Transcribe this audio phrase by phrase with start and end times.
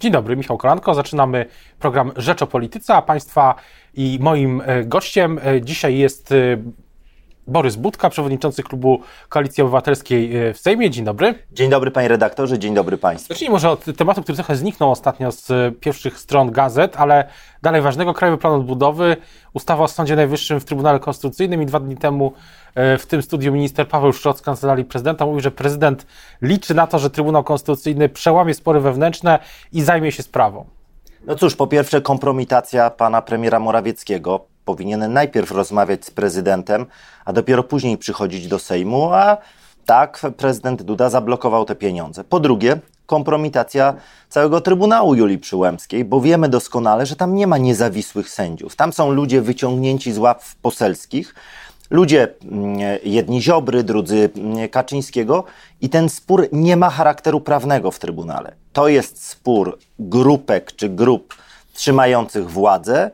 [0.00, 0.94] Dzień dobry, Michał Kolanko.
[0.94, 1.46] Zaczynamy
[1.78, 3.54] program Rzecz o Polityce, a Państwa
[3.94, 6.36] i moim e, gościem e, dzisiaj jest e,
[7.46, 10.90] Borys Budka, przewodniczący klubu Koalicji Obywatelskiej w Sejmie.
[10.90, 11.34] Dzień dobry.
[11.52, 13.28] Dzień dobry panie redaktorze, dzień dobry państwu.
[13.28, 17.28] Zacznijmy może od tematu, który trochę zniknął ostatnio z pierwszych stron gazet, ale
[17.62, 18.14] dalej ważnego.
[18.14, 19.16] Krajowy Plan Odbudowy,
[19.52, 22.32] ustawa o Sądzie Najwyższym w Trybunale Konstytucyjnym i dwa dni temu
[22.76, 26.06] w tym studiu minister Paweł Szrot z Kancelarii Prezydenta mówił, że prezydent
[26.42, 29.38] liczy na to, że Trybunał Konstytucyjny przełamie spory wewnętrzne
[29.72, 30.64] i zajmie się sprawą.
[31.26, 34.49] No cóż, po pierwsze kompromitacja pana premiera Morawieckiego.
[34.64, 36.86] Powinien najpierw rozmawiać z prezydentem,
[37.24, 39.36] a dopiero później przychodzić do Sejmu, a
[39.86, 42.24] tak prezydent Duda zablokował te pieniądze.
[42.24, 43.94] Po drugie, kompromitacja
[44.28, 48.76] całego Trybunału Julii Przyłębskiej, bo wiemy doskonale, że tam nie ma niezawisłych sędziów.
[48.76, 51.34] Tam są ludzie wyciągnięci z ław poselskich,
[51.90, 55.44] ludzie, mm, jedni Ziobry, drudzy mm, Kaczyńskiego
[55.80, 58.54] i ten spór nie ma charakteru prawnego w Trybunale.
[58.72, 61.34] To jest spór grupek czy grup
[61.72, 63.10] trzymających władzę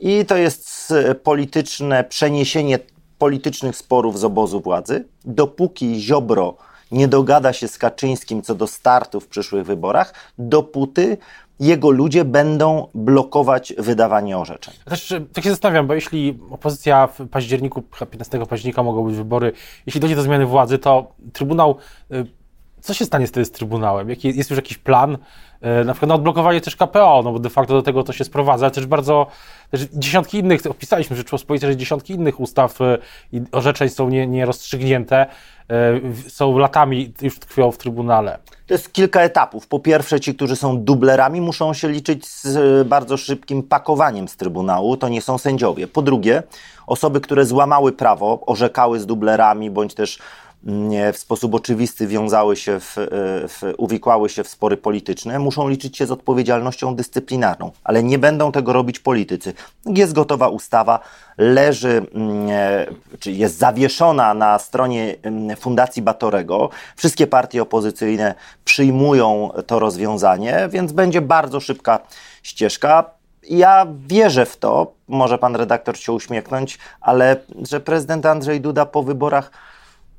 [0.00, 2.78] i to jest polityczne przeniesienie
[3.18, 5.04] politycznych sporów z obozu władzy.
[5.24, 6.56] Dopóki Ziobro
[6.92, 11.16] nie dogada się z Kaczyńskim co do startu w przyszłych wyborach, dopóty
[11.60, 14.74] jego ludzie będą blokować wydawanie orzeczeń.
[14.84, 19.52] Też tak się zastanawiam, bo jeśli opozycja w październiku, 15 października mogą być wybory,
[19.86, 21.76] jeśli dojdzie do zmiany władzy, to Trybunał,
[22.12, 22.26] y,
[22.80, 24.10] co się stanie wtedy z Trybunałem?
[24.10, 25.14] Jaki, jest już jakiś plan?
[25.82, 28.24] Y, na przykład na odblokowanie też KPO, no bo de facto do tego to się
[28.24, 29.26] sprowadza, ale też bardzo,
[29.70, 32.98] też dziesiątki innych, opisaliśmy w Rzeczpospolitej, że dziesiątki innych ustaw y,
[33.32, 35.26] i orzeczeń są nie, nierozstrzygnięte,
[36.28, 38.38] są latami już tkwią w Trybunale.
[38.66, 39.66] To jest kilka etapów.
[39.66, 44.36] Po pierwsze, ci, którzy są dublerami, muszą się liczyć z e, bardzo szybkim pakowaniem z
[44.36, 44.96] Trybunału.
[44.96, 45.86] To nie są sędziowie.
[45.86, 46.42] Po drugie,
[46.86, 50.18] osoby, które złamały prawo, orzekały z dublerami, bądź też
[51.12, 53.04] w sposób oczywisty wiązały się, w, e,
[53.48, 58.52] w, uwikłały się w spory polityczne, muszą liczyć się z odpowiedzialnością dyscyplinarną, ale nie będą
[58.52, 59.54] tego robić politycy.
[59.86, 61.00] Jest gotowa ustawa,
[61.38, 62.86] leży, mm, e,
[63.18, 66.70] czy jest zawieszona na stronie mm, Fundacji Batorego.
[66.96, 72.00] Wszystkie partie opozycyjne przyjmują to rozwiązanie, więc będzie bardzo szybka
[72.42, 73.04] ścieżka.
[73.50, 77.36] Ja wierzę w to, może pan redaktor się uśmiechnąć, ale
[77.68, 79.50] że prezydent Andrzej Duda po wyborach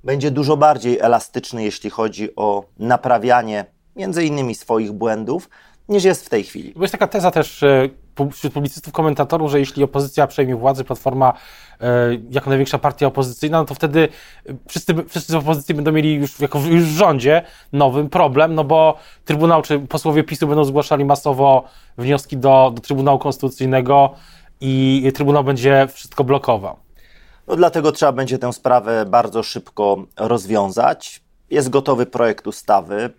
[0.03, 3.65] będzie dużo bardziej elastyczny, jeśli chodzi o naprawianie
[3.95, 5.49] między innymi swoich błędów,
[5.89, 6.73] niż jest w tej chwili.
[6.75, 7.63] Bo jest taka teza też
[8.31, 11.33] wśród publicystów, komentatorów, że jeśli opozycja przejmie władzę, Platforma
[11.81, 11.85] e,
[12.31, 14.07] jako największa partia opozycyjna, no to wtedy
[14.67, 17.41] wszyscy, wszyscy z opozycji będą mieli już, jako już w rządzie
[17.73, 21.63] nowym problem, no bo Trybunał czy posłowie PiSu będą zgłaszali masowo
[21.97, 24.13] wnioski do, do Trybunału Konstytucyjnego
[24.61, 26.88] i Trybunał będzie wszystko blokował.
[27.49, 31.23] No, dlatego trzeba będzie tę sprawę bardzo szybko rozwiązać.
[31.49, 33.09] Jest gotowy projekt ustawy,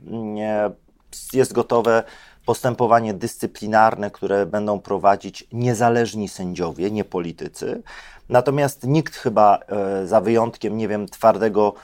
[1.32, 2.02] jest gotowe
[2.46, 7.82] postępowanie dyscyplinarne, które będą prowadzić niezależni sędziowie, nie politycy.
[8.28, 11.74] Natomiast nikt chyba, e, za wyjątkiem, nie wiem, twardego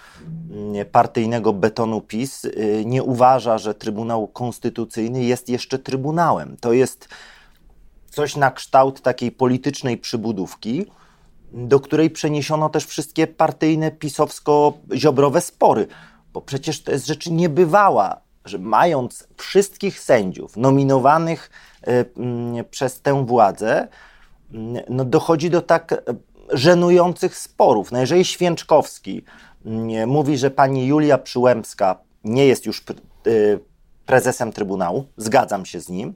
[0.92, 2.50] partyjnego betonu PiS, e,
[2.84, 6.56] nie uważa, że Trybunał Konstytucyjny jest jeszcze Trybunałem.
[6.60, 7.08] To jest
[8.10, 10.86] coś na kształt takiej politycznej przybudówki
[11.52, 15.86] do której przeniesiono też wszystkie partyjne, pisowsko-ziobrowe spory.
[16.32, 21.50] Bo przecież to jest rzecz niebywała, że mając wszystkich sędziów nominowanych
[21.88, 21.90] y,
[22.60, 23.88] y, przez tę władzę,
[24.54, 24.56] y,
[24.88, 25.96] no dochodzi do tak e,
[26.52, 27.92] żenujących sporów.
[27.92, 29.24] No jeżeli Święczkowski
[30.06, 32.84] mówi, że pani Julia Przyłębska nie jest już
[34.06, 36.14] prezesem Trybunału, zgadzam się z nim,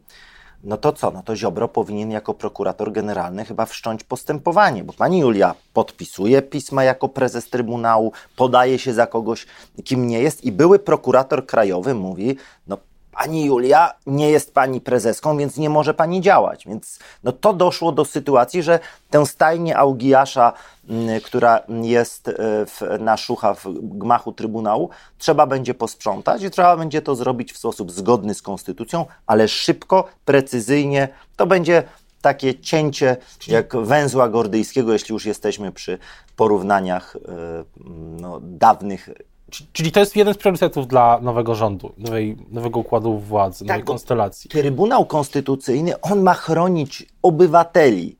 [0.64, 1.10] no to co?
[1.10, 6.84] No to Ziobro powinien jako prokurator generalny chyba wszcząć postępowanie, bo pani Julia podpisuje pisma
[6.84, 9.46] jako prezes Trybunału, podaje się za kogoś,
[9.84, 12.78] kim nie jest i były prokurator krajowy mówi, no
[13.20, 16.66] pani Julia nie jest pani prezeską, więc nie może pani działać.
[16.66, 18.78] Więc no to doszło do sytuacji, że
[19.10, 20.52] tę stajnię Augiasza,
[20.88, 22.32] mm, która jest e,
[22.66, 27.58] w, na szucha w gmachu Trybunału, trzeba będzie posprzątać i trzeba będzie to zrobić w
[27.58, 31.08] sposób zgodny z konstytucją, ale szybko, precyzyjnie.
[31.36, 31.82] To będzie
[32.22, 33.16] takie cięcie
[33.48, 35.98] jak węzła gordyjskiego, jeśli już jesteśmy przy
[36.36, 37.20] porównaniach e,
[38.20, 39.08] no, dawnych
[39.72, 43.84] Czyli to jest jeden z priorytetów dla nowego rządu, nowej, nowego układu władzy, tak, nowej
[43.84, 44.50] konstelacji.
[44.50, 48.16] Trybunał Konstytucyjny, on ma chronić obywateli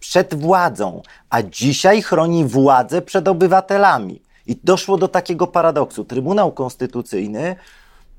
[0.00, 4.22] przed władzą, a dzisiaj chroni władzę przed obywatelami.
[4.46, 6.04] I doszło do takiego paradoksu.
[6.04, 7.56] Trybunał Konstytucyjny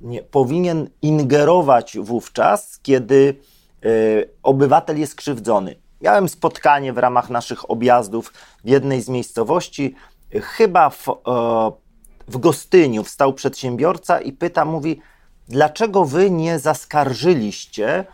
[0.01, 3.35] nie, powinien ingerować wówczas, kiedy
[3.85, 5.75] y, obywatel jest krzywdzony.
[6.01, 8.33] Miałem spotkanie w ramach naszych objazdów
[8.63, 9.95] w jednej z miejscowości,
[10.31, 11.13] chyba w, y,
[12.27, 15.01] w Gostyniu wstał przedsiębiorca i pyta, mówi,
[15.48, 18.06] dlaczego wy nie zaskarżyliście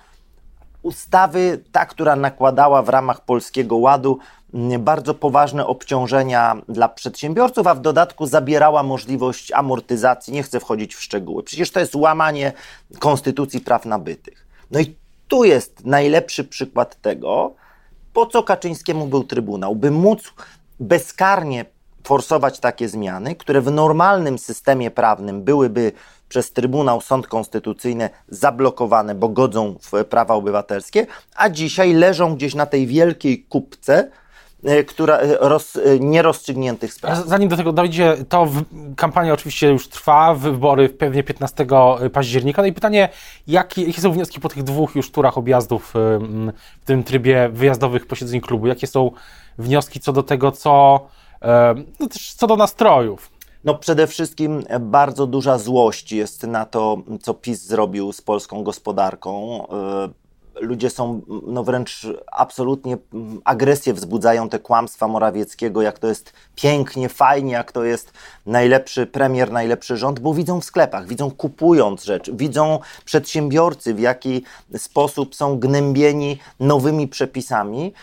[0.82, 4.20] ustawy, ta, która nakładała w ramach Polskiego Ładu
[4.54, 10.34] mm, bardzo poważne obciążenia dla przedsiębiorców, a w dodatku zabierała możliwość amortyzacji.
[10.34, 11.44] Nie chcę wchodzić w szczegóły.
[11.44, 12.54] Przecież to jest łamanie
[13.00, 14.48] Konstytucji Praw Nabytych.
[14.72, 14.96] No i
[15.28, 17.54] tu jest najlepszy przykład tego,
[18.14, 20.34] po co Kaczyńskiemu był Trybunał, by móc
[20.80, 21.66] bezkarnie
[22.04, 25.92] forsować takie zmiany, które w normalnym systemie prawnym byłyby
[26.32, 32.66] przez Trybunał, Sąd Konstytucyjny zablokowane, bo godzą w prawa obywatelskie, a dzisiaj leżą gdzieś na
[32.66, 34.12] tej wielkiej kupce,
[34.64, 37.28] e, która e, roz, e, nierozstrzygniętych spraw.
[37.28, 38.64] Zanim do tego dojdzie, to w,
[38.96, 41.66] kampania oczywiście już trwa, wybory pewnie 15
[42.14, 42.62] października.
[42.62, 43.10] No i pytanie,
[43.48, 45.94] jakie, jakie są wnioski po tych dwóch już turach objazdów
[46.82, 48.68] w tym trybie wyjazdowych posiedzeń klubu?
[48.68, 49.12] Jakie są
[49.58, 51.00] wnioski co do tego, co,
[52.00, 53.32] no też co do nastrojów?
[53.64, 59.64] No przede wszystkim bardzo duża złość jest na to, co PiS zrobił z polską gospodarką.
[59.68, 60.10] E,
[60.62, 62.98] ludzie są no wręcz absolutnie
[63.44, 68.14] agresję wzbudzają te kłamstwa Morawieckiego, jak to jest pięknie, fajnie, jak to jest
[68.46, 74.44] najlepszy premier, najlepszy rząd, bo widzą w sklepach, widzą kupując rzeczy, widzą przedsiębiorcy, w jaki
[74.78, 77.94] sposób są gnębieni nowymi przepisami.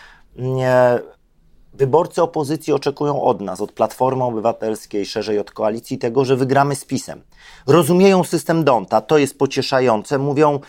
[1.79, 6.85] Wyborcy opozycji oczekują od nas, od Platformy Obywatelskiej, szerzej od koalicji, tego, że wygramy z
[6.85, 7.21] PiSem.
[7.67, 10.17] Rozumieją system Donta, to jest pocieszające.
[10.17, 10.59] Mówią,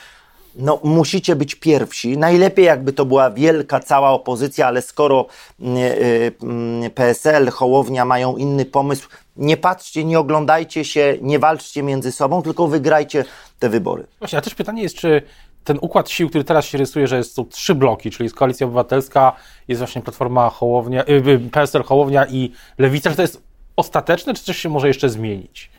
[0.57, 2.19] no musicie być pierwsi.
[2.19, 5.27] Najlepiej jakby to była wielka cała opozycja, ale skoro
[5.61, 11.83] mm, y, mm, PSL, Hołownia mają inny pomysł, nie patrzcie, nie oglądajcie się, nie walczcie
[11.83, 13.25] między sobą, tylko wygrajcie
[13.59, 14.07] te wybory.
[14.19, 15.23] Właśnie, a też pytanie jest, czy
[15.65, 19.33] ten układ sił, który teraz się rysuje, że są trzy bloki, czyli jest Koalicja Obywatelska,
[19.69, 23.43] jest właśnie Platforma Hołownia, y, y, PSL Hołownia i Lewica, czy to jest
[23.77, 25.71] ostateczne, czy coś się może jeszcze zmienić?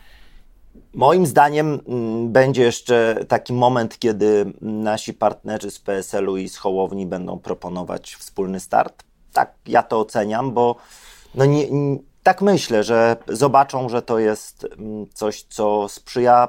[0.93, 7.05] Moim zdaniem mm, będzie jeszcze taki moment, kiedy nasi partnerzy z PSL-u i z Hołowni
[7.05, 9.03] będą proponować wspólny start.
[9.33, 10.75] Tak ja to oceniam, bo
[11.35, 11.67] no nie,
[12.23, 16.47] tak myślę, że zobaczą, że to jest mm, coś, co sprzyja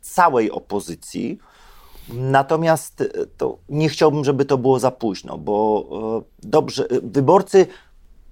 [0.00, 1.38] całej opozycji
[2.08, 3.06] Natomiast e,
[3.36, 5.84] to nie chciałbym, żeby to było za późno, bo
[6.42, 7.66] e, dobrze, e, wyborcy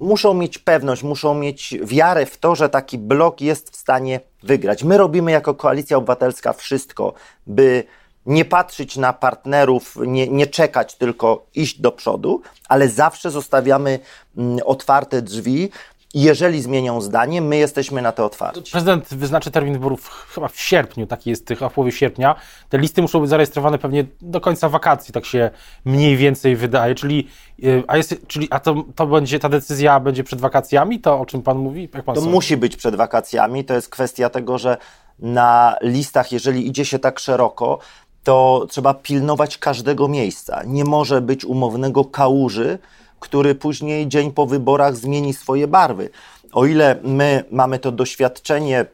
[0.01, 4.85] muszą mieć pewność, muszą mieć wiarę w to, że taki blok jest w stanie wygrać.
[4.85, 7.15] My robimy jako Koalicja Obywatelska wszystko,
[7.47, 7.85] by
[8.27, 13.99] nie patrzeć na partnerów, nie, nie czekać, tylko iść do przodu, ale zawsze zostawiamy
[14.37, 15.71] mm, otwarte drzwi
[16.15, 18.73] jeżeli zmienią zdanie, my jesteśmy na to otwarci.
[18.73, 22.35] Prezydent wyznaczy termin wyborów chyba w sierpniu, taki jest w połowie sierpnia.
[22.69, 25.51] Te listy muszą być zarejestrowane pewnie do końca wakacji, tak się
[25.85, 26.95] mniej więcej wydaje.
[26.95, 27.29] Czyli,
[27.65, 31.27] y, a, jest, czyli, a to, to będzie, ta decyzja będzie przed wakacjami, to o
[31.27, 31.89] czym Pan mówi?
[31.95, 32.35] Jak pan to sądzi?
[32.35, 33.65] musi być przed wakacjami.
[33.65, 34.77] To jest kwestia tego, że
[35.19, 37.79] na listach, jeżeli idzie się tak szeroko,
[38.25, 40.63] to trzeba pilnować każdego miejsca.
[40.67, 42.79] Nie może być umownego kałuży,
[43.23, 46.11] który później dzień po wyborach zmieni swoje barwy.
[46.53, 48.87] O ile my mamy to doświadczenie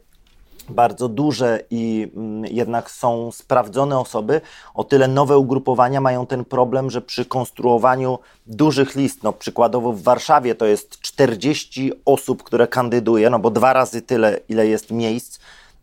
[0.69, 4.41] bardzo duże i mm, jednak są sprawdzone osoby,
[4.75, 10.03] o tyle nowe ugrupowania mają ten problem, że przy konstruowaniu dużych list, no przykładowo w
[10.03, 15.39] Warszawie to jest 40 osób, które kandyduje, no bo dwa razy tyle, ile jest miejsc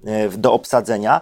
[0.06, 1.22] e, do obsadzenia,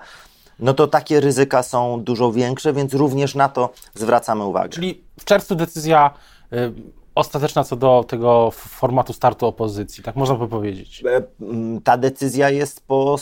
[0.59, 4.69] no to takie ryzyka są dużo większe, więc również na to zwracamy uwagę.
[4.69, 6.11] Czyli w czerwcu decyzja
[6.53, 6.73] y,
[7.15, 11.03] ostateczna co do tego formatu startu opozycji, tak można by powiedzieć.
[11.05, 11.21] E,
[11.83, 13.15] ta decyzja jest, po,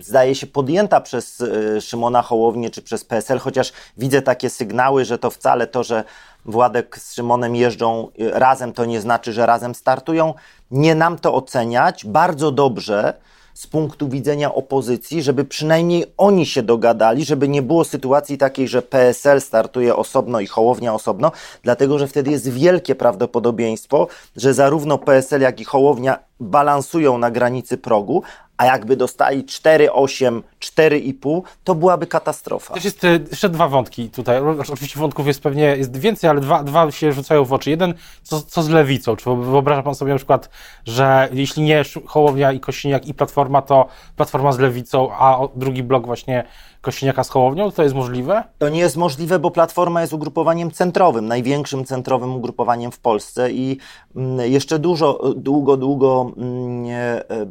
[0.00, 5.18] zdaje się, podjęta przez e, Szymona Hołownię czy przez PSL, chociaż widzę takie sygnały, że
[5.18, 6.04] to wcale to, że
[6.44, 10.34] Władek z Szymonem jeżdżą e, razem, to nie znaczy, że razem startują.
[10.70, 12.06] Nie nam to oceniać.
[12.06, 13.14] Bardzo dobrze,
[13.60, 18.82] z punktu widzenia opozycji, żeby przynajmniej oni się dogadali, żeby nie było sytuacji takiej, że
[18.82, 25.40] PSL startuje osobno i Hołownia osobno, dlatego że wtedy jest wielkie prawdopodobieństwo, że zarówno PSL,
[25.40, 28.22] jak i Hołownia balansują na granicy progu,
[28.60, 32.74] a jakby dostali 4,8, 4,5, to byłaby katastrofa.
[32.74, 34.40] Też jest e, jeszcze dwa wątki tutaj.
[34.72, 37.70] Oczywiście wątków jest pewnie jest więcej, ale dwa, dwa się rzucają w oczy.
[37.70, 39.16] Jeden, co, co z lewicą?
[39.16, 40.50] Czy wyobraża pan sobie na przykład,
[40.84, 43.86] że jeśli nie Hołownia i Kośniak i Platforma, to
[44.16, 46.44] Platforma z lewicą, a drugi blok właśnie
[46.80, 47.70] Kośniaka z Hołownią?
[47.70, 48.44] To jest możliwe?
[48.58, 53.78] To nie jest możliwe, bo Platforma jest ugrupowaniem centrowym, największym centrowym ugrupowaniem w Polsce i
[54.16, 56.84] mm, jeszcze dużo, długo, długo mm,
[57.30, 57.46] e,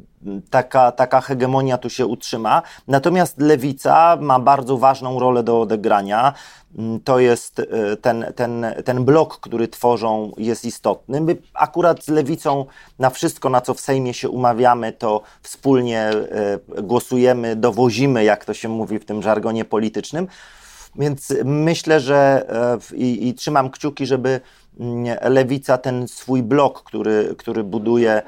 [0.49, 2.61] taka, taka hegemonia tu się utrzyma.
[2.87, 6.33] Natomiast lewica ma bardzo ważną rolę do odegrania.
[6.77, 11.21] Mm, to jest e, ten, ten, ten blok, który tworzą, jest istotny.
[11.21, 12.65] My akurat z lewicą
[12.99, 18.53] na wszystko, na co w Sejmie się umawiamy, to wspólnie e, głosujemy, dowozimy, jak to
[18.53, 20.27] się mówi w tym tym żargonie politycznym.
[20.95, 22.45] Więc myślę, że
[22.91, 24.41] e, i, i trzymam kciuki, żeby
[24.79, 28.21] mm, lewica ten swój blok, który, który buduje,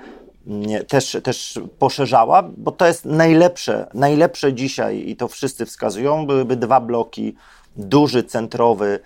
[0.48, 6.56] mm, też, też poszerzała, bo to jest najlepsze, najlepsze dzisiaj i to wszyscy wskazują, byłyby
[6.56, 7.36] dwa bloki,
[7.76, 9.00] duży, centrowy,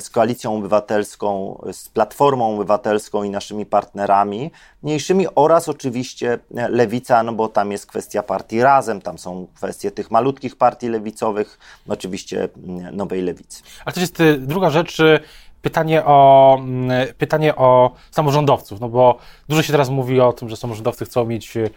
[0.00, 4.50] z Koalicją Obywatelską, z Platformą Obywatelską i naszymi partnerami
[4.82, 10.10] mniejszymi oraz oczywiście Lewica, no bo tam jest kwestia partii Razem, tam są kwestie tych
[10.10, 11.58] malutkich partii lewicowych,
[11.88, 13.62] oczywiście mm, Nowej Lewicy.
[13.84, 15.20] A to jest y, druga rzecz, y,
[15.62, 19.18] pytanie o, mm, pytanie o samorządowców, no bo
[19.48, 21.70] dużo się teraz mówi o tym, że samorządowcy chcą mieć y,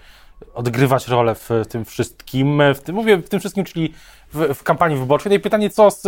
[0.53, 3.93] odgrywać rolę w tym wszystkim, w tym, mówię w tym wszystkim, czyli
[4.33, 5.29] w, w kampanii wyborczej.
[5.29, 6.01] No i pytanie, co z,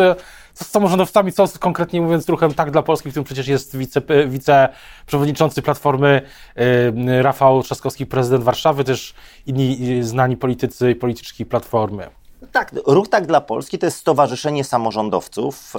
[0.54, 3.78] co z samorządowcami, co z, konkretnie mówiąc ruchem Tak dla Polski, w którym przecież jest
[3.78, 6.22] wice, wiceprzewodniczący Platformy
[6.56, 9.14] yy, Rafał Trzaskowski, prezydent Warszawy, też
[9.46, 12.08] inni znani politycy i polityczki Platformy.
[12.52, 15.74] Tak, Ruch Tak dla Polski to jest Stowarzyszenie Samorządowców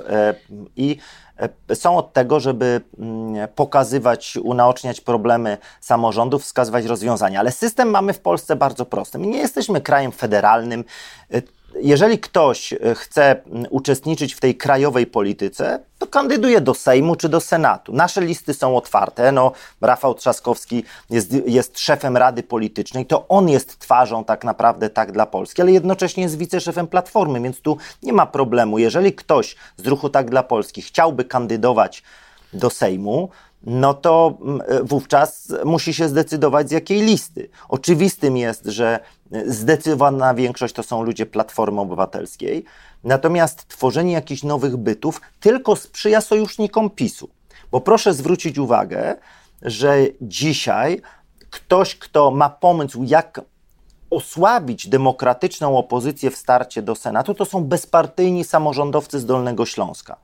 [0.51, 0.97] yy, i
[1.30, 1.30] E,
[1.75, 7.41] są od tego, żeby mm, pokazywać, unaoczniać problemy samorządów, wskazywać rozwiązania.
[7.41, 9.19] Ale system mamy w Polsce bardzo prosty.
[9.19, 10.85] My nie jesteśmy krajem federalnym.
[11.77, 17.29] E, jeżeli ktoś e, chce uczestniczyć w tej krajowej polityce, to kandyduje do Sejmu czy
[17.29, 17.93] do Senatu.
[17.93, 19.33] Nasze listy są otwarte.
[19.33, 25.13] No, Rafał Trzaskowski jest, jest szefem Rady Politycznej, to on jest twarzą tak naprawdę tak
[25.13, 28.79] dla Polski, ale jednocześnie jest wiceszefem Platformy, więc tu nie ma problemu.
[28.79, 32.03] Jeżeli ktoś z ruchu tak dla Polski chciałby kandydować
[32.53, 33.29] do Sejmu,
[33.63, 37.49] no to mm, wówczas musi się zdecydować z jakiej listy.
[37.69, 39.01] Oczywistym jest, że
[39.47, 42.65] zdecydowana większość to są ludzie Platformy Obywatelskiej,
[43.05, 47.29] natomiast tworzenie jakichś nowych bytów tylko sprzyja sojusznikom PiSu.
[47.71, 49.17] Bo proszę zwrócić uwagę,
[49.63, 51.03] że dzisiaj
[51.51, 53.41] ktoś, kto ma pomysł, jak
[54.11, 60.17] osłabić demokratyczną opozycję w starcie do Senatu, to są bezpartyjni samorządowcy z Dolnego Śląska.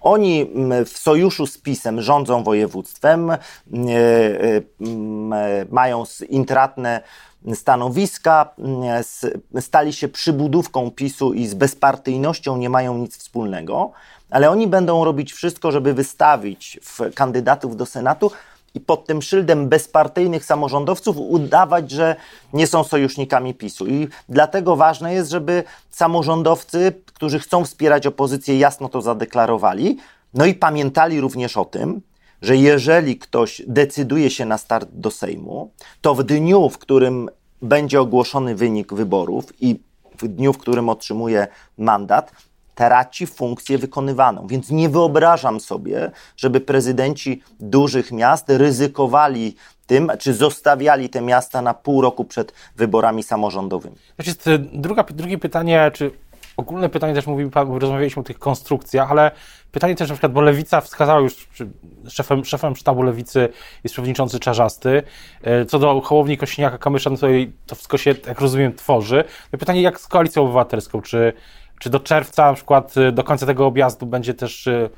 [0.00, 4.60] Oni mm, w sojuszu z PiSem rządzą województwem, e, e,
[5.70, 7.02] mają intratne
[7.54, 8.54] stanowiska,
[9.60, 13.90] stali się przybudówką PiSu i z bezpartyjnością nie mają nic wspólnego,
[14.30, 16.80] ale oni będą robić wszystko, żeby wystawić
[17.14, 18.30] kandydatów do Senatu
[18.74, 22.16] i pod tym szyldem bezpartyjnych samorządowców udawać, że
[22.52, 23.86] nie są sojusznikami PiSu.
[23.86, 29.98] I dlatego ważne jest, żeby samorządowcy, którzy chcą wspierać opozycję, jasno to zadeklarowali.
[30.34, 32.00] No i pamiętali również o tym,
[32.42, 35.70] że jeżeli ktoś decyduje się na start do Sejmu,
[36.00, 37.28] to w dniu, w którym
[37.62, 39.80] będzie ogłoszony wynik wyborów i
[40.18, 42.32] w dniu, w którym otrzymuje mandat,
[42.74, 44.46] traci funkcję wykonywaną.
[44.46, 49.56] Więc nie wyobrażam sobie, żeby prezydenci dużych miast ryzykowali
[49.86, 53.96] tym, czy zostawiali te miasta na pół roku przed wyborami samorządowymi.
[54.16, 56.10] To jest y, druga, drugie pytanie, czy
[56.56, 59.30] ogólne pytanie też mówimy, rozmawialiśmy o tych konstrukcjach, ale
[59.72, 61.48] pytanie też na przykład, bo Lewica wskazała już,
[62.08, 63.48] szefem, szefem sztabu Lewicy
[63.84, 65.02] jest przewodniczący Czarzasty,
[65.62, 67.26] y, co do Hołowni, Kośniaka, Kamysza, no to,
[67.66, 69.24] to wszystko się, jak rozumiem, tworzy.
[69.52, 71.32] No pytanie, jak z Koalicją Obywatelską, czy
[71.80, 74.90] czy do czerwca, na przykład y, do końca tego objazdu będzie też y,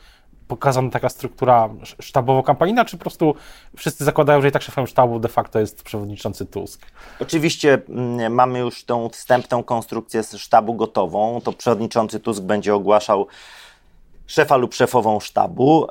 [0.56, 1.68] pokazana taka struktura
[2.02, 3.34] sztabowo-kampanijna, czy po prostu
[3.76, 6.86] wszyscy zakładają, że i tak szefem sztabu de facto jest przewodniczący Tusk?
[7.20, 11.40] Oczywiście mm, mamy już tą wstępną konstrukcję z sztabu gotową.
[11.44, 13.26] To przewodniczący Tusk będzie ogłaszał
[14.26, 15.86] szefa lub szefową sztabu.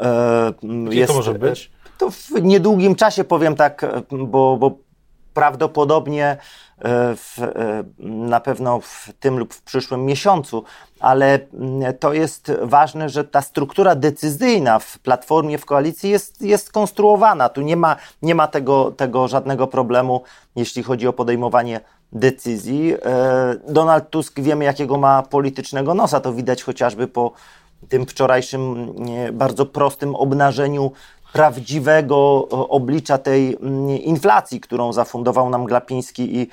[0.61, 1.71] Kiedy jest, to może być?
[1.97, 4.77] To w niedługim czasie powiem tak, bo, bo
[5.33, 6.37] prawdopodobnie e,
[7.15, 10.63] w, e, na pewno w tym lub w przyszłym miesiącu,
[10.99, 16.71] ale mm, to jest ważne, że ta struktura decyzyjna w platformie, w koalicji jest, jest
[16.71, 17.49] konstruowana.
[17.49, 20.21] Tu nie ma, nie ma tego, tego żadnego problemu,
[20.55, 21.79] jeśli chodzi o podejmowanie
[22.11, 22.93] decyzji.
[22.93, 26.19] E, Donald Tusk wiemy, jakiego ma politycznego nosa.
[26.19, 27.31] To widać chociażby po
[27.89, 28.93] tym wczorajszym
[29.33, 30.91] bardzo prostym obnażeniu
[31.33, 36.47] prawdziwego oblicza tej mm, inflacji, którą zafundował nam Glapiński i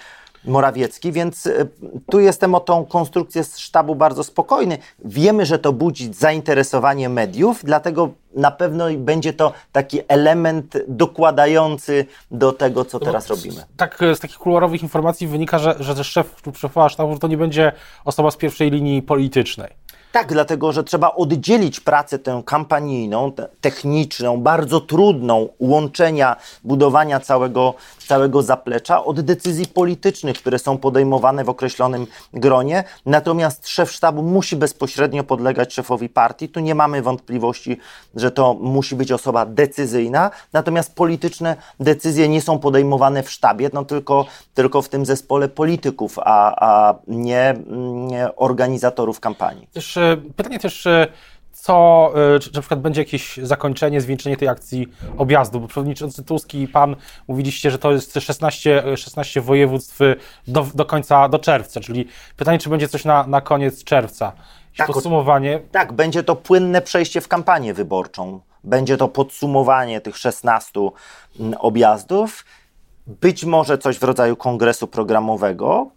[0.44, 1.66] Morawiecki, więc e,
[2.10, 4.78] tu jestem o tą konstrukcję z sztabu bardzo spokojny.
[5.04, 12.52] Wiemy, że to budzi zainteresowanie mediów, dlatego na pewno będzie to taki element dokładający do
[12.52, 13.64] tego, co no teraz robimy.
[13.76, 17.36] Tak, z takich kuluarowych informacji wynika, że, że szef lub szefowa sztabu że to nie
[17.36, 17.72] będzie
[18.04, 19.87] osoba z pierwszej linii politycznej.
[20.18, 27.74] Tak, dlatego że trzeba oddzielić pracę tę kampanijną, techniczną, bardzo trudną, łączenia, budowania całego
[28.08, 32.84] całego zaplecza od decyzji politycznych, które są podejmowane w określonym gronie.
[33.06, 36.48] Natomiast szef sztabu musi bezpośrednio podlegać szefowi partii.
[36.48, 37.78] Tu nie mamy wątpliwości,
[38.14, 40.30] że to musi być osoba decyzyjna.
[40.52, 46.18] Natomiast polityczne decyzje nie są podejmowane w sztabie, no tylko, tylko w tym zespole polityków,
[46.18, 47.54] a, a nie,
[48.08, 49.68] nie organizatorów kampanii.
[49.72, 51.06] Też, e, pytanie też e,
[51.60, 56.54] co, czy, czy na przykład będzie jakieś zakończenie, zwieńczenie tej akcji objazdu, bo przewodniczący Tusk
[56.54, 56.96] i pan
[57.28, 59.98] mówiliście, że to jest 16, 16 województw
[60.48, 64.32] do, do końca, do czerwca, czyli pytanie, czy będzie coś na, na koniec czerwca.
[64.76, 65.60] Tak, podsumowanie.
[65.72, 68.40] Tak, będzie to płynne przejście w kampanię wyborczą.
[68.64, 70.80] Będzie to podsumowanie tych 16
[71.40, 72.44] mm, objazdów.
[73.06, 75.90] Być może coś w rodzaju kongresu programowego,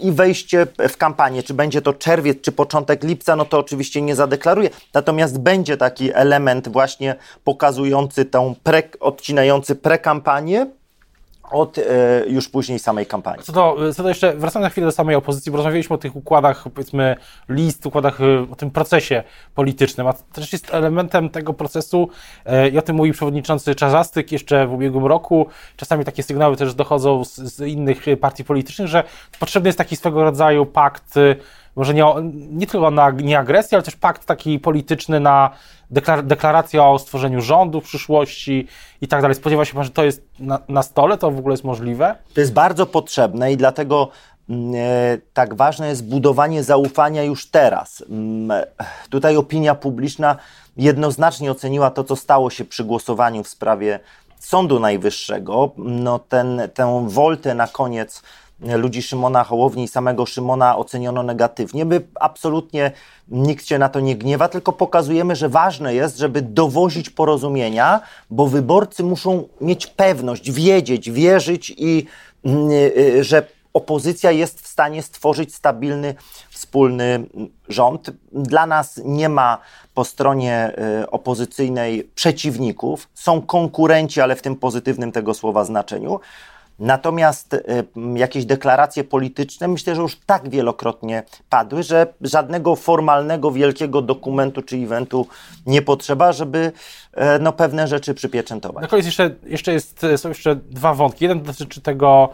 [0.00, 1.42] i wejście w kampanię.
[1.42, 4.70] Czy będzie to czerwiec, czy początek lipca, no to oczywiście nie zadeklaruję.
[4.94, 10.66] Natomiast będzie taki element właśnie pokazujący tą pre, odcinający prekampanię
[11.50, 11.82] od e,
[12.26, 13.44] już później samej kampanii.
[13.44, 16.16] Co do, co do jeszcze, wracamy na chwilę do samej opozycji, bo rozmawialiśmy o tych
[16.16, 17.16] układach, powiedzmy,
[17.48, 19.22] list, układach, e, o tym procesie
[19.54, 22.08] politycznym, a też jest elementem tego procesu,
[22.44, 26.74] e, i o tym mówi przewodniczący Czarzastyk jeszcze w ubiegłym roku, czasami takie sygnały też
[26.74, 29.04] dochodzą z, z innych partii politycznych, że
[29.38, 31.14] potrzebny jest taki swego rodzaju pakt
[31.76, 35.50] może nie, nie tylko na nie agresję, ale też pakt taki polityczny na
[35.90, 38.66] deklar, deklarację o stworzeniu rządu w przyszłości
[39.00, 39.34] i tak dalej.
[39.34, 42.16] Spodziewa się Pan, że to jest na, na stole, to w ogóle jest możliwe?
[42.34, 44.08] To jest bardzo potrzebne i dlatego
[44.48, 48.04] mm, e, tak ważne jest budowanie zaufania już teraz.
[48.10, 48.66] Mm,
[49.10, 50.36] tutaj opinia publiczna
[50.76, 54.00] jednoznacznie oceniła to, co stało się przy głosowaniu w sprawie
[54.38, 55.70] Sądu Najwyższego.
[55.76, 58.22] No ten, tę woltę na koniec
[58.60, 61.84] ludzi Szymona Hołowni i samego Szymona oceniono negatywnie.
[61.84, 62.92] My absolutnie
[63.28, 68.00] nikt się na to nie gniewa, tylko pokazujemy, że ważne jest, żeby dowozić porozumienia,
[68.30, 72.06] bo wyborcy muszą mieć pewność, wiedzieć, wierzyć i
[72.44, 76.14] mm, y, y, że opozycja jest w stanie stworzyć stabilny,
[76.50, 77.24] wspólny
[77.68, 78.10] rząd.
[78.32, 79.58] Dla nas nie ma
[79.94, 86.20] po stronie y, opozycyjnej przeciwników, są konkurenci, ale w tym pozytywnym tego słowa znaczeniu.
[86.80, 87.60] Natomiast y,
[88.14, 94.76] jakieś deklaracje polityczne myślę, że już tak wielokrotnie padły, że żadnego formalnego, wielkiego dokumentu czy
[94.76, 95.26] eventu
[95.66, 96.72] nie potrzeba, żeby
[97.12, 98.82] e, no, pewne rzeczy przypieczętować.
[98.82, 101.24] Na koniec jeszcze, jeszcze jest, są jeszcze dwa wątki.
[101.24, 102.28] Jeden dotyczy tego,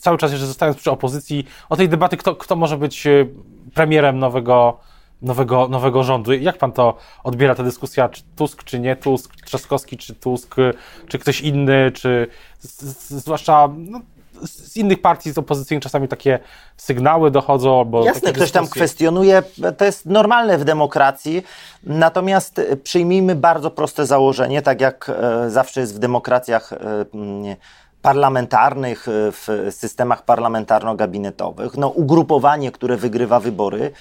[0.00, 3.26] cały czas jeszcze zostając przy opozycji, o tej debaty, kto, kto może być e,
[3.74, 4.78] premierem nowego
[5.22, 6.32] nowego, nowego rządu.
[6.32, 10.54] Jak pan to odbiera, ta dyskusja, czy Tusk, czy nie Tusk, Trzaskowski, czy Tusk,
[11.08, 12.26] czy ktoś inny, czy
[12.58, 14.00] z, z, zwłaszcza no,
[14.42, 16.38] z innych partii, z opozycyjnych czasami takie
[16.76, 17.78] sygnały dochodzą.
[17.78, 19.42] Albo Jasne, ktoś tam kwestionuje,
[19.76, 21.42] to jest normalne w demokracji,
[21.84, 26.76] natomiast przyjmijmy bardzo proste założenie, tak jak e, zawsze jest w demokracjach e,
[28.02, 33.92] parlamentarnych, e, w systemach parlamentarno-gabinetowych, no, ugrupowanie, które wygrywa wybory,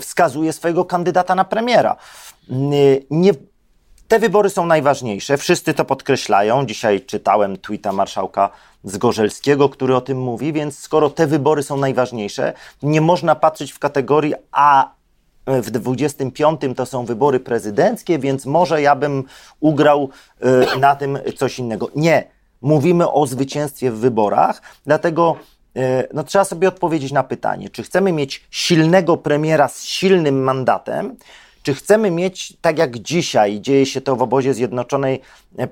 [0.00, 1.96] wskazuje swojego kandydata na premiera.
[3.10, 3.32] Nie,
[4.08, 6.66] te wybory są najważniejsze, wszyscy to podkreślają.
[6.66, 8.50] Dzisiaj czytałem tweeta marszałka
[8.84, 13.78] Zgorzelskiego, który o tym mówi, więc skoro te wybory są najważniejsze, nie można patrzeć w
[13.78, 14.98] kategorii a
[15.46, 19.24] w 25 to są wybory prezydenckie, więc może ja bym
[19.60, 20.10] ugrał
[20.76, 21.88] y, na tym coś innego.
[21.96, 22.24] Nie.
[22.62, 25.57] Mówimy o zwycięstwie w wyborach, dlatego E,
[26.14, 31.16] no trzeba sobie odpowiedzieć na pytanie, czy chcemy mieć silnego premiera z silnym mandatem,
[31.62, 35.20] czy chcemy mieć, tak jak dzisiaj dzieje się to w obozie Zjednoczonej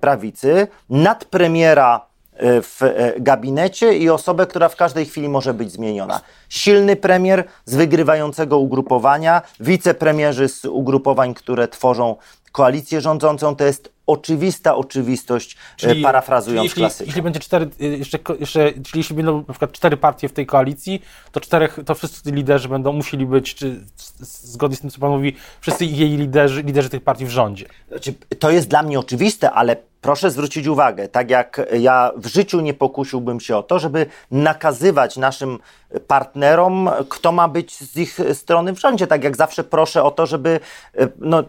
[0.00, 6.20] Prawicy, nadpremiera e, w e, gabinecie i osobę, która w każdej chwili może być zmieniona.
[6.48, 12.16] Silny premier z wygrywającego ugrupowania, wicepremierzy z ugrupowań, które tworzą
[12.52, 17.06] koalicję rządzącą, to jest oczywista oczywistość, e, czyli, parafrazując czyli jeśli, klasykę.
[17.06, 20.46] Jeśli będzie cztery, e, jeszcze, jeszcze, czyli jeśli będą na przykład cztery partie w tej
[20.46, 23.84] koalicji, to czterech, to wszyscy liderzy będą musieli być, czy
[24.18, 27.66] zgodnie z tym, co Pan mówi, wszyscy jej liderzy, liderzy tych partii w rządzie.
[27.88, 32.60] Znaczy, to jest dla mnie oczywiste, ale proszę zwrócić uwagę, tak jak ja w życiu
[32.60, 35.58] nie pokusiłbym się o to, żeby nakazywać naszym
[36.06, 39.06] partnerom, kto ma być z ich strony w rządzie.
[39.06, 40.60] Tak jak zawsze proszę o to, żeby
[40.98, 41.42] e, no,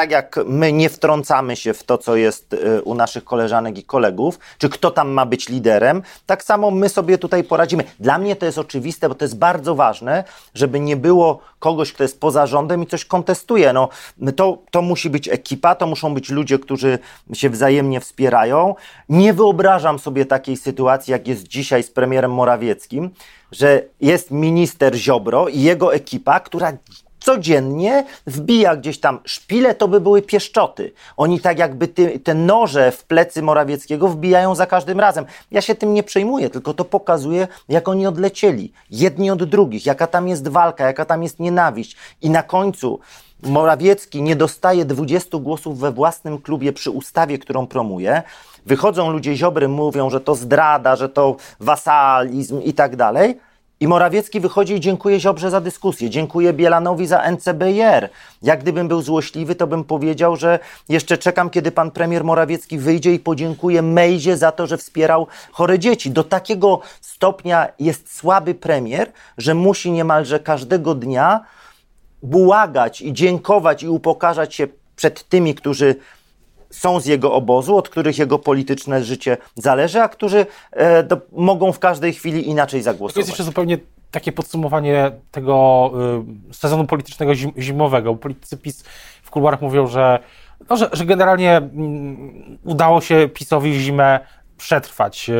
[0.00, 3.82] tak jak my nie wtrącamy się w to, co jest y, u naszych koleżanek i
[3.82, 7.84] kolegów, czy kto tam ma być liderem, tak samo my sobie tutaj poradzimy.
[7.98, 12.02] Dla mnie to jest oczywiste, bo to jest bardzo ważne, żeby nie było kogoś, kto
[12.02, 13.72] jest poza rządem i coś kontestuje.
[13.72, 13.88] No,
[14.36, 16.98] to, to musi być ekipa, to muszą być ludzie, którzy
[17.32, 18.74] się wzajemnie wspierają.
[19.08, 23.10] Nie wyobrażam sobie takiej sytuacji, jak jest dzisiaj z premierem Morawieckim,
[23.52, 26.72] że jest minister Ziobro i jego ekipa, która
[27.20, 30.92] codziennie wbija gdzieś tam szpile, to by były pieszczoty.
[31.16, 35.24] Oni tak jakby ty, te noże w plecy Morawieckiego wbijają za każdym razem.
[35.50, 38.72] Ja się tym nie przejmuję, tylko to pokazuje, jak oni odlecieli.
[38.90, 41.96] Jedni od drugich, jaka tam jest walka, jaka tam jest nienawiść.
[42.22, 43.00] I na końcu
[43.42, 48.22] Morawiecki nie dostaje 20 głosów we własnym klubie przy ustawie, którą promuje.
[48.66, 53.40] Wychodzą ludzie Ziobry, mówią, że to zdrada, że to wasalizm i tak dalej
[53.80, 58.08] i Morawiecki wychodzi i dziękuję Ziobrze za dyskusję, dziękuję Bielanowi za NCBR.
[58.42, 63.14] Jak gdybym był złośliwy, to bym powiedział, że jeszcze czekam, kiedy pan premier Morawiecki wyjdzie
[63.14, 66.10] i podziękuje Mejzie za to, że wspierał chore dzieci.
[66.10, 71.40] Do takiego stopnia jest słaby premier, że musi niemalże każdego dnia
[72.22, 75.96] błagać i dziękować i upokarzać się przed tymi, którzy
[76.70, 81.72] są z jego obozu, od których jego polityczne życie zależy, a którzy e, do, mogą
[81.72, 83.14] w każdej chwili inaczej zagłosować.
[83.14, 83.78] To jest jeszcze zupełnie
[84.10, 85.90] takie podsumowanie tego
[86.50, 88.14] y, sezonu politycznego zim, zimowego.
[88.14, 88.84] Politycy PiS
[89.22, 90.18] w kuluarach mówią, że,
[90.70, 91.62] no, że, że generalnie y,
[92.64, 94.20] udało się PiSowi zimę
[94.60, 95.30] przetrwać,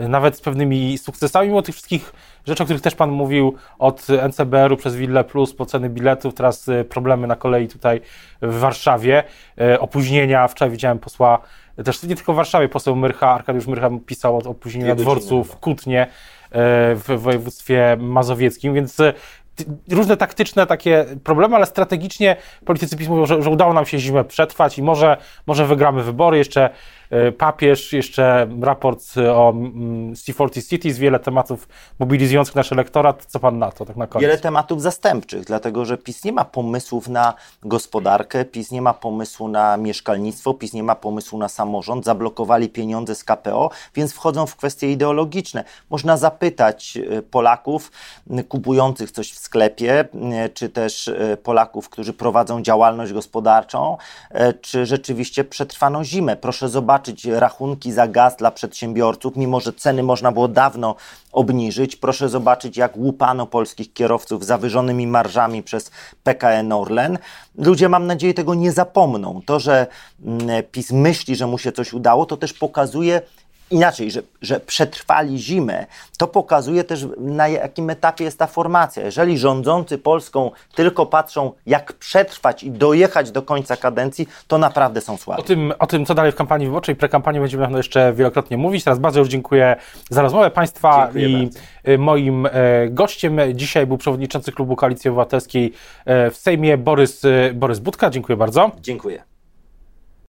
[0.00, 2.12] y, nawet z pewnymi sukcesami, mimo tych wszystkich
[2.46, 6.68] rzeczy, o których też Pan mówił, od NCBR-u przez Wille Plus po ceny biletów, teraz
[6.68, 8.00] y, problemy na kolei tutaj
[8.42, 9.24] w Warszawie,
[9.60, 11.38] y, opóźnienia, wczoraj widziałem posła,
[11.84, 16.06] też nie tylko w Warszawie, poseł Myrcha, Arkadiusz Myrcha pisał o opóźnieniu dworcu w Kutnie
[16.94, 18.96] w województwie mazowieckim, więc
[19.90, 24.24] różne taktyczne takie problemy, ale strategicznie politycy PiS mówią, że, że udało nam się zimę
[24.24, 26.38] przetrwać i może, może wygramy wybory.
[26.38, 26.97] Jeszcze E,
[27.38, 31.68] papież, jeszcze raport o mm, C40 Cities, wiele tematów
[31.98, 33.24] mobilizujących nasz elektorat.
[33.28, 34.22] Co pan na to tak na koniec?
[34.22, 39.48] Wiele tematów zastępczych, dlatego że PiS nie ma pomysłów na gospodarkę, PiS nie ma pomysłu
[39.48, 44.56] na mieszkalnictwo, PiS nie ma pomysłu na samorząd, zablokowali pieniądze z KPO, więc wchodzą w
[44.56, 45.64] kwestie ideologiczne.
[45.90, 47.92] Można zapytać e, Polaków
[48.48, 50.08] kupujących coś w sklepie,
[50.54, 53.96] czy też e, Polaków, którzy prowadzą działalność gospodarczą,
[54.60, 56.36] czy rzeczywiście przetrwano zimę.
[56.36, 60.94] Proszę zobaczyć, zobaczyć rachunki za gaz dla przedsiębiorców, mimo że ceny można było dawno
[61.32, 61.96] obniżyć.
[61.96, 65.90] Proszę zobaczyć, jak łupano polskich kierowców zawyżonymi marżami przez
[66.22, 67.18] PKN Orlen.
[67.58, 69.40] Ludzie, mam nadzieję, tego nie zapomną.
[69.46, 69.86] To, że
[70.24, 73.20] mm, PiS myśli, że mu się coś udało, to też pokazuje,
[73.70, 75.86] inaczej, że, że przetrwali zimę,
[76.18, 79.04] to pokazuje też na jakim etapie jest ta formacja.
[79.04, 85.16] Jeżeli rządzący Polską tylko patrzą, jak przetrwać i dojechać do końca kadencji, to naprawdę są
[85.16, 85.42] słabi.
[85.42, 88.84] O tym, o tym co dalej w kampanii wyborczej, prekampanii będziemy na jeszcze wielokrotnie mówić.
[88.84, 89.76] Teraz bardzo już dziękuję
[90.10, 91.60] za rozmowę Państwa dziękuję i bardzo.
[91.88, 92.50] Y, moim e,
[92.90, 95.72] gościem dzisiaj był przewodniczący klubu Koalicji Obywatelskiej
[96.04, 97.22] e, w Sejmie Borys,
[97.54, 98.10] Borys Budka.
[98.10, 98.70] Dziękuję bardzo.
[98.80, 99.37] Dziękuję.